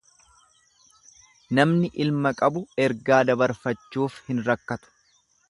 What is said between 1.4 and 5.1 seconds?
Namni ilma qabu ergaa dabarfachuuf hin rakkatu.